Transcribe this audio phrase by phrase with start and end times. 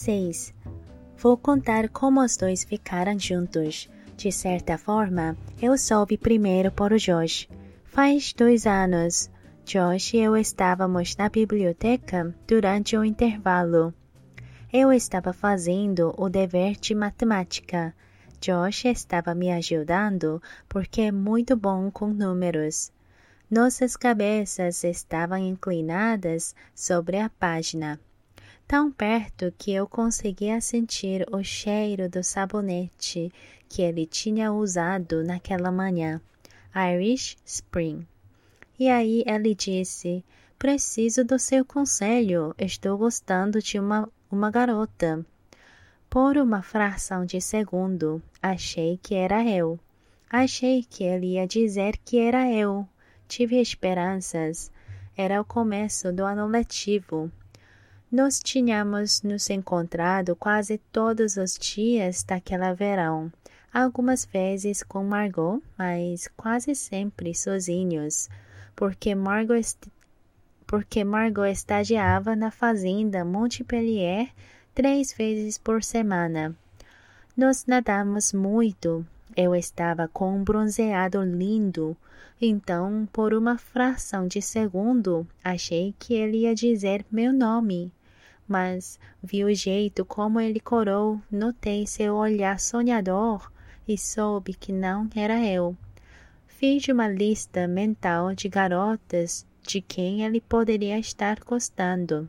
[0.00, 0.54] 6.
[1.18, 3.86] Vou contar como os dois ficaram juntos.
[4.16, 7.46] De certa forma, eu soube primeiro por Josh.
[7.84, 9.30] Faz dois anos,
[9.66, 13.92] Josh e eu estávamos na biblioteca durante o intervalo.
[14.72, 17.94] Eu estava fazendo o dever de matemática.
[18.40, 22.90] Josh estava me ajudando porque é muito bom com números.
[23.50, 28.00] Nossas cabeças estavam inclinadas sobre a página,
[28.70, 33.32] tão perto que eu conseguia sentir o cheiro do sabonete
[33.68, 36.20] que ele tinha usado naquela manhã,
[36.72, 38.06] Irish Spring.
[38.78, 40.24] E aí ele disse:
[40.56, 45.26] Preciso do seu conselho, estou gostando de uma, uma garota.
[46.08, 49.80] Por uma fração de segundo, achei que era eu.
[50.30, 52.86] Achei que ele ia dizer que era eu
[53.26, 54.70] tive esperanças.
[55.16, 57.32] Era o começo do ano letivo.
[58.12, 63.32] Nós tínhamos nos encontrado quase todos os dias daquela verão,
[63.72, 68.28] algumas vezes com Margot, mas quase sempre sozinhos,
[68.74, 69.60] porque Margot,
[70.66, 74.28] porque Margot estagiava na fazenda Montpellier
[74.74, 76.52] três vezes por semana.
[77.36, 79.06] Nós nadamos muito.
[79.36, 81.96] Eu estava com um bronzeado lindo,
[82.40, 87.92] então, por uma fração de segundo, achei que ele ia dizer meu nome.
[88.50, 93.48] Mas vi o jeito como ele corou, notei seu olhar sonhador
[93.86, 95.76] e soube que não era eu.
[96.48, 102.28] Fiz uma lista mental de garotas de quem ele poderia estar gostando.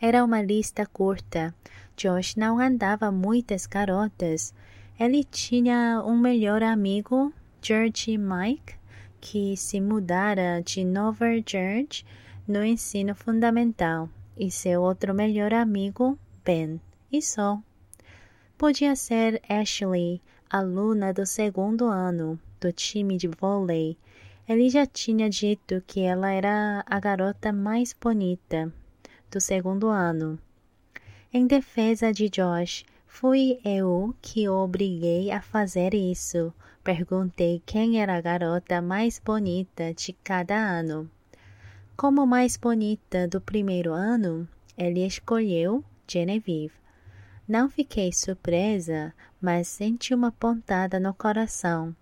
[0.00, 1.54] Era uma lista curta.
[1.96, 4.52] Josh não andava muitas garotas.
[4.98, 8.74] Ele tinha um melhor amigo, George Mike,
[9.20, 12.04] que se mudara de Nova Jersey
[12.48, 16.80] no ensino fundamental e seu outro melhor amigo, Ben,
[17.10, 17.60] e só.
[18.58, 23.96] Podia ser Ashley, aluna do segundo ano do time de vôlei.
[24.48, 28.72] Ele já tinha dito que ela era a garota mais bonita
[29.30, 30.38] do segundo ano.
[31.32, 36.52] Em defesa de Josh, fui eu que o obriguei a fazer isso,
[36.86, 41.10] Perguntei quem era a garota mais bonita de cada ano.
[41.96, 44.46] Como mais bonita do primeiro ano,
[44.76, 46.74] ele escolheu Genevieve.
[47.48, 51.96] Não fiquei surpresa, mas senti uma pontada no coração.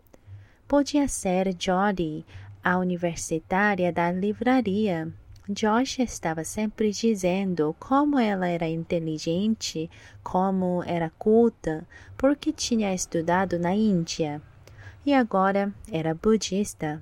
[0.67, 2.27] Podia ser Jodie,
[2.63, 5.13] a universitária da livraria.
[5.49, 9.89] Josh estava sempre dizendo como ela era inteligente,
[10.25, 14.43] como era culta, porque tinha estudado na Índia
[15.07, 17.01] e agora era budista.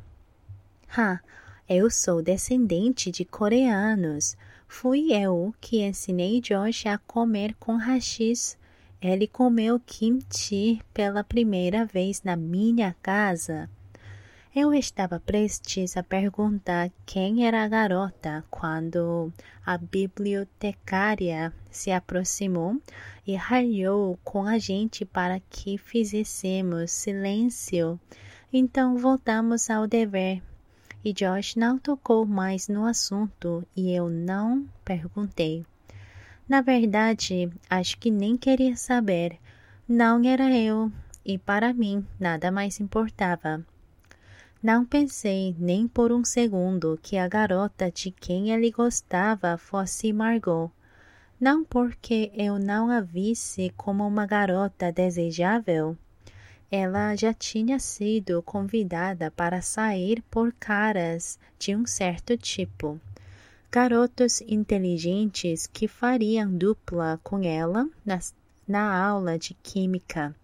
[0.94, 1.20] Ha,
[1.68, 4.36] eu sou descendente de coreanos.
[4.66, 8.58] Fui eu que ensinei Josh a comer com rachis.
[9.00, 13.70] Ele comeu kimchi pela primeira vez na minha casa.
[14.54, 19.32] Eu estava prestes a perguntar quem era a garota quando
[19.64, 22.76] a bibliotecária se aproximou
[23.26, 27.98] e ralhou com a gente para que fizéssemos silêncio.
[28.52, 30.42] Então voltamos ao dever.
[31.04, 35.66] E Josh não tocou mais no assunto e eu não perguntei.
[36.48, 39.38] Na verdade, acho que nem queria saber.
[39.88, 40.92] Não era eu,
[41.24, 43.64] e para mim nada mais importava.
[44.62, 50.70] Não pensei nem por um segundo que a garota de quem ele gostava fosse Margot.
[51.40, 55.98] Não porque eu não a visse como uma garota desejável.
[56.74, 62.98] Ela já tinha sido convidada para sair por caras de um certo tipo.
[63.70, 68.18] Garotos inteligentes que fariam dupla com ela na,
[68.66, 70.34] na aula de química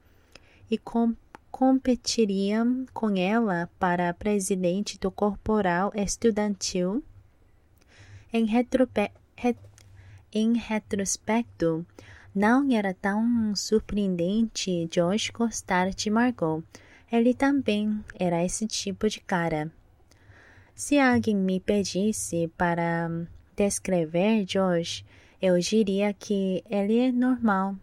[0.71, 1.17] e com
[1.51, 2.63] competiria
[2.93, 7.03] com ela para presidente do Corporal Estudantil.
[8.31, 8.47] Em,
[10.31, 11.87] em retrospecto,
[12.39, 16.63] não era tão surpreendente Josh gostar de Margot.
[17.11, 19.73] Ele também era esse tipo de cara.
[20.73, 23.11] Se alguém me pedisse para
[23.57, 25.05] descrever Josh,
[25.43, 27.75] eu diria que ele é normal,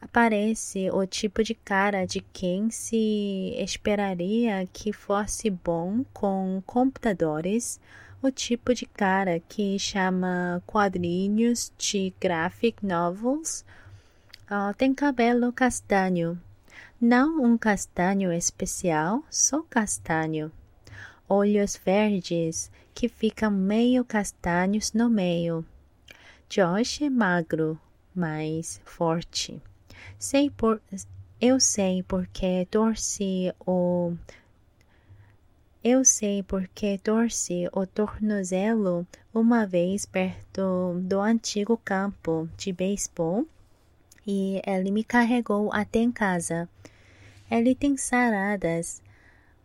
[0.00, 7.78] Aparece o tipo de cara de quem se esperaria que fosse bom com computadores,
[8.22, 13.64] o tipo de cara que chama quadrinhos de graphic novels.
[14.50, 16.38] Uh, tem cabelo castanho,
[17.00, 20.52] não um castanho especial, só castanho.
[21.28, 25.64] Olhos verdes que ficam meio castanhos no meio.
[26.48, 27.80] Josh é magro,
[28.14, 29.62] mais forte.
[30.18, 30.82] Sei por,
[31.40, 34.14] eu sei porque torci o
[35.82, 43.46] eu sei porque torci o tornozelo uma vez perto do antigo campo de beisebol
[44.26, 46.68] e ele me carregou até em casa.
[47.50, 49.02] Ele tem saradas,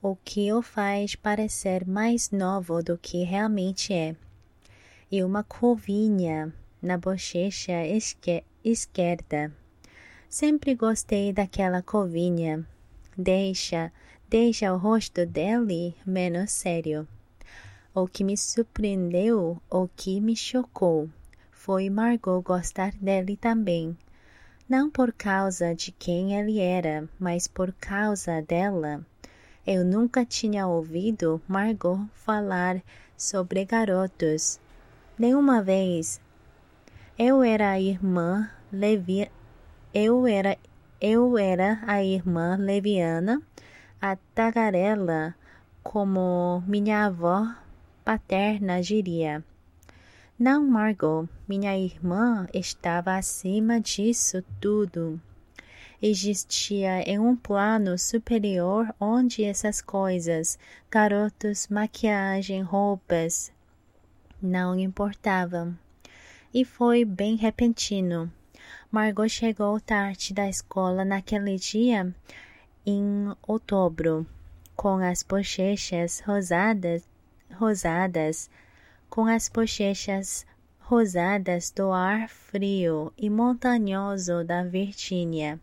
[0.02, 4.16] o que o faz parecer mais novo do que realmente é,
[5.12, 7.84] e uma covinha na bochecha
[8.64, 9.52] esquerda.
[10.30, 12.66] Sempre gostei daquela covinha.
[13.18, 13.92] Deixa,
[14.30, 17.07] deixa o rosto dele menos sério.
[17.94, 21.10] O que me surpreendeu, o que me chocou,
[21.51, 23.98] foi Margot gostar dele também.
[24.68, 29.06] Não por causa de quem ele era, mas por causa dela.
[29.66, 32.81] Eu nunca tinha ouvido Margot falar
[33.18, 34.60] sobre garotos.
[35.18, 36.19] Nenhuma vez.
[37.18, 39.31] Eu era a irmã Levi,
[39.94, 40.57] eu era,
[41.00, 43.42] eu era a irmã leviana,
[44.02, 45.36] a tagarela,
[45.84, 47.48] como minha avó
[48.04, 49.44] paterna diria.
[50.38, 55.20] Não, Margot, minha irmã estava acima disso tudo.
[56.02, 60.60] Existia em um plano superior onde essas coisas,
[60.92, 63.52] garotos, maquiagem, roupas,
[64.42, 65.76] não importavam.
[66.54, 68.32] E foi bem repentino.
[68.92, 72.14] Margot chegou tarde da escola naquele dia,
[72.86, 74.28] em outubro,
[74.76, 77.04] com as bochechas rosadas,
[77.54, 78.50] rosadas,
[79.10, 80.46] com as bochechas
[80.80, 85.60] rosadas do ar frio e montanhoso da Virgínia,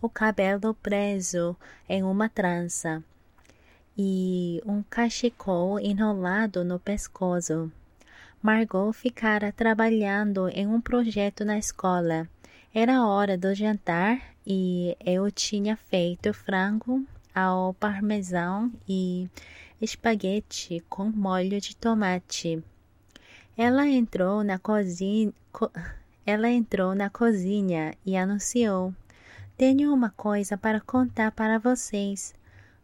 [0.00, 1.56] o cabelo preso
[1.88, 3.02] em uma trança
[3.98, 7.70] e um cachecol enrolado no pescoço.
[8.40, 12.28] Margot ficara trabalhando em um projeto na escola
[12.72, 14.22] era hora do jantar
[14.52, 19.30] e eu tinha feito frango ao parmesão e
[19.80, 22.60] espaguete com molho de tomate.
[23.56, 25.70] Ela entrou na cozinha, co
[26.26, 28.92] ela entrou na cozinha e anunciou:
[29.56, 32.34] Tenho uma coisa para contar para vocês.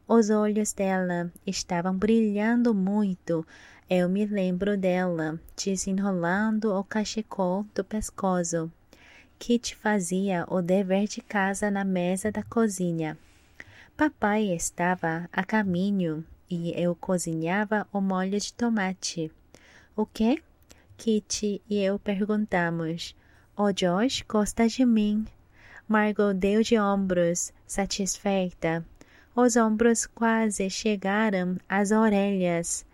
[0.07, 3.45] Os olhos dela estavam brilhando muito.
[3.91, 8.71] Eu me lembro dela desenrolando o cachecol do pescoço.
[9.39, 13.17] Kit fazia o dever de casa na mesa da cozinha.
[13.97, 19.31] Papai estava a caminho e eu cozinhava o molho de tomate.
[19.95, 20.43] O que?
[20.97, 23.15] Kit e eu perguntamos.
[23.57, 25.25] O Josh gosta de mim.
[25.87, 28.85] Margot deu de ombros, satisfeita.
[29.35, 32.85] Os ombros quase chegaram às orelhas.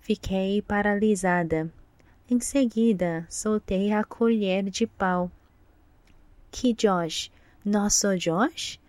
[0.00, 1.70] Fiquei paralisada.
[2.30, 5.30] Em seguida, soltei a colher de pau
[6.50, 7.30] que Josh?
[7.64, 8.80] Nosso Josh?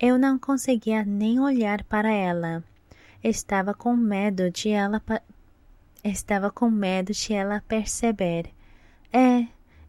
[0.00, 2.62] Eu não conseguia nem olhar para ela.
[3.22, 5.02] Estava com medo de ela
[6.04, 8.50] estava com medo de ela perceber.
[9.12, 9.46] É,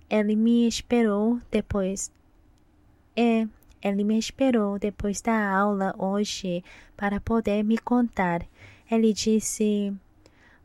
[0.10, 2.12] ele me esperou depois.
[3.16, 3.48] É,
[3.82, 6.64] ele me esperou depois da aula hoje
[6.98, 8.46] para poder me contar.
[8.90, 9.94] Ele disse.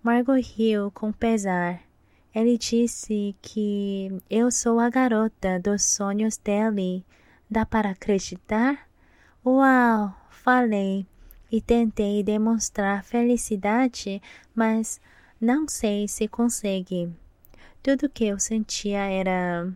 [0.02, 1.80] Margot riu com pesar.
[2.34, 7.06] Ele disse que eu sou a garota dos sonhos dele.
[7.48, 8.88] Dá para acreditar?
[9.46, 10.12] Uau!
[10.30, 11.06] Falei
[11.50, 14.20] e tentei demonstrar felicidade,
[14.52, 15.00] mas
[15.40, 17.08] não sei se consegui.
[17.80, 19.72] Tudo que eu sentia era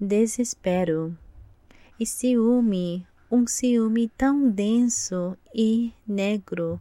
[0.00, 1.18] desespero
[1.98, 6.80] e ciúme, um ciúme tão denso e negro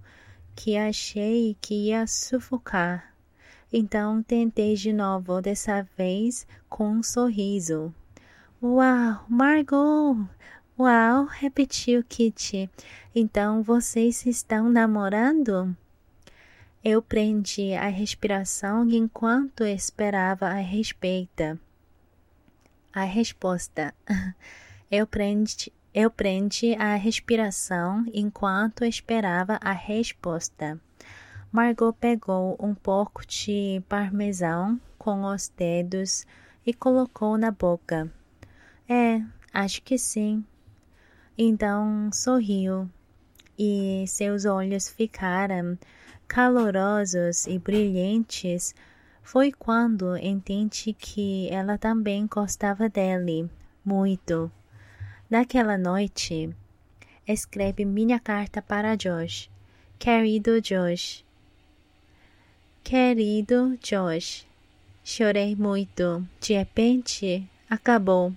[0.56, 3.17] que achei que ia sufocar.
[3.72, 7.94] Então tentei de novo, dessa vez com um sorriso.
[8.62, 10.28] Uau, Margot!
[10.80, 12.70] Uau, repetiu Kitty.
[13.14, 15.76] Então vocês estão namorando?
[16.84, 21.60] Eu prendi a respiração enquanto esperava a respeita.
[22.94, 23.94] A resposta.
[24.90, 30.80] Eu prendi, eu prendi a respiração enquanto esperava a resposta.
[31.58, 36.24] Margot pegou um pouco de parmesão com os dedos
[36.64, 38.14] e colocou na boca.
[38.88, 40.46] É, acho que sim.
[41.36, 42.88] Então sorriu
[43.58, 45.80] e seus olhos ficaram
[46.28, 48.76] calorosos e brilhantes.
[49.24, 53.50] Foi quando entendi que ela também gostava dele
[53.84, 54.52] muito.
[55.28, 56.56] Naquela noite,
[57.28, 59.50] escreve minha carta para Josh.
[59.98, 61.26] Querido Josh,
[62.90, 64.46] Querido Josh,
[65.04, 66.26] chorei muito.
[66.40, 68.32] De repente, acabou.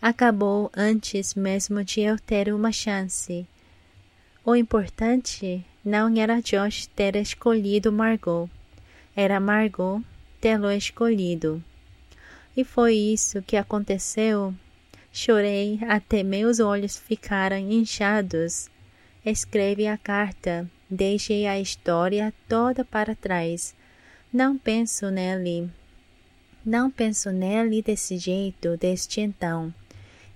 [0.00, 3.46] Acabou antes mesmo de eu ter uma chance.
[4.42, 8.48] O importante não era Josh ter escolhido Margot,
[9.14, 10.02] era Margot
[10.40, 11.62] tê-lo escolhido.
[12.56, 14.54] E foi isso que aconteceu.
[15.12, 18.70] Chorei até meus olhos ficaram inchados.
[19.22, 23.74] Escreve a carta, deixei a história toda para trás.
[24.32, 25.70] Não penso nele.
[26.64, 29.72] Não penso nele desse jeito desde então.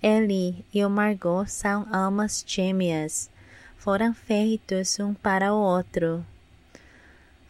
[0.02, 3.30] Ele e o Margot são almas gêmeas.
[3.76, 6.24] Foram feitos um para o outro.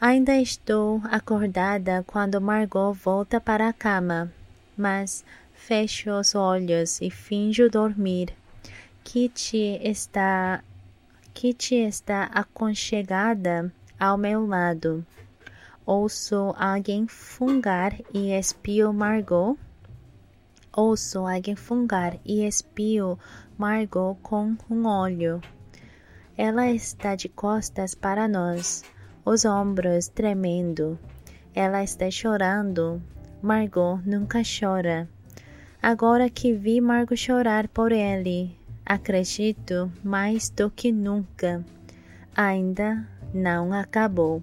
[0.01, 4.33] Ainda estou acordada quando Margot volta para a cama,
[4.77, 8.33] mas fecho os olhos e finjo dormir.
[9.03, 10.63] Kitty está
[11.41, 15.07] Kitty está aconchegada ao meu lado.
[15.87, 19.57] Ouço alguém fungar e espio Margot.
[20.77, 23.17] Ouço alguém fungar e espio
[23.57, 25.41] Margot com um olho.
[26.37, 28.83] Ela está de costas para nós,
[29.25, 30.99] os ombros tremendo.
[31.55, 33.01] Ela está chorando.
[33.41, 35.09] Margot nunca chora.
[35.81, 38.58] Agora que vi Margot chorar por ele,
[38.89, 41.63] acredito mais do que nunca.
[42.35, 44.43] Ainda não acabou.